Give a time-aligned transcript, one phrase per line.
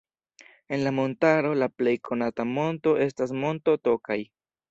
[0.67, 4.19] En la montaro la plej konata monto estas Monto Tokaj.